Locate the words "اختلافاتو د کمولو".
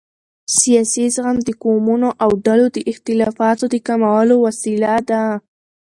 2.91-4.35